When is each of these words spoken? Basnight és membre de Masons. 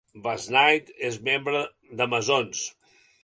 Basnight 0.21 0.87
és 1.09 1.19
membre 1.27 1.63
de 2.01 2.09
Masons. 2.15 2.65